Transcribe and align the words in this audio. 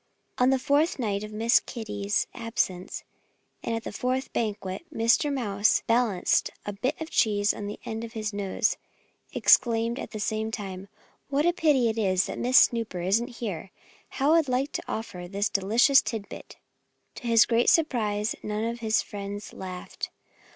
On 0.39 0.49
the 0.49 0.57
fourth 0.57 0.97
night 0.97 1.23
of 1.23 1.31
Miss 1.31 1.59
Kitty's 1.59 2.25
absence, 2.33 3.03
and 3.61 3.75
at 3.75 3.83
the 3.83 3.91
fourth 3.91 4.33
banquet, 4.33 4.83
Mr. 4.91 5.31
Mouse 5.31 5.83
balanced 5.85 6.49
a 6.65 6.73
bit 6.73 6.99
of 6.99 7.11
cheese 7.11 7.53
on 7.53 7.67
the 7.67 7.79
end 7.85 8.03
of 8.03 8.13
his 8.13 8.33
nose, 8.33 8.77
exclaiming 9.31 9.99
at 10.01 10.09
the 10.09 10.19
same 10.19 10.49
time, 10.49 10.87
"What 11.29 11.45
a 11.45 11.53
pity 11.53 11.87
it 11.87 11.99
is 11.99 12.25
that 12.25 12.39
Miss 12.39 12.57
Snooper 12.57 13.01
isn't 13.01 13.27
here! 13.37 13.69
How 14.09 14.33
I'd 14.33 14.47
like 14.49 14.71
to 14.71 14.83
offer 14.91 15.19
her 15.19 15.27
this 15.27 15.49
delicious 15.49 16.01
tidbit!" 16.01 16.57
To 17.13 17.27
his 17.27 17.45
great 17.45 17.69
surprise, 17.69 18.33
none 18.41 18.63
of 18.63 18.79
his 18.79 19.03
friends 19.03 19.53
laughed. 19.53 20.09